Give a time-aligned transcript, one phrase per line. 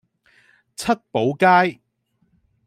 [0.75, 1.79] 七寶街